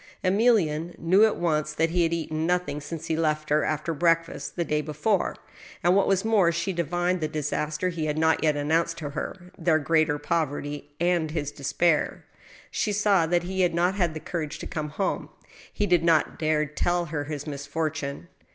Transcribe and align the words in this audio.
Emilienne 0.23 0.97
knew 0.97 1.23
at 1.25 1.37
once 1.37 1.73
that 1.73 1.91
he 1.91 2.01
had 2.01 2.11
eaten 2.11 2.47
nothing 2.47 2.81
since 2.81 3.05
he 3.05 3.15
left 3.15 3.47
THE 3.49 3.53
BUTCHER'S 3.57 3.69
SHOP. 3.69 3.69
75 3.69 3.69
her, 3.69 3.73
after 3.73 3.93
breakfast, 3.93 4.55
the 4.55 4.65
day 4.65 4.81
before, 4.81 5.35
and, 5.83 5.95
what 5.95 6.07
was 6.07 6.25
more, 6.25 6.51
she 6.51 6.73
divined 6.73 7.21
the 7.21 7.27
disaster 7.27 7.89
he 7.89 8.07
had 8.07 8.17
not 8.17 8.43
yet 8.43 8.55
announced 8.55 8.97
to 8.97 9.11
her, 9.11 9.51
their 9.59 9.77
greater 9.77 10.17
poverty, 10.17 10.89
and 10.99 11.29
his 11.29 11.51
despair. 11.51 12.25
She 12.71 12.91
saw 12.91 13.27
that 13.27 13.43
he 13.43 13.61
had 13.61 13.75
not 13.75 13.93
had 13.93 14.15
the 14.15 14.19
courage 14.19 14.57
to 14.57 14.65
come 14.65 14.89
home. 14.89 15.29
He 15.71 15.85
did 15.85 16.03
not 16.03 16.39
dare 16.39 16.65
to 16.65 16.73
tell 16.73 17.05
her 17.05 17.25
his 17.25 17.45
misfortune. 17.45 18.27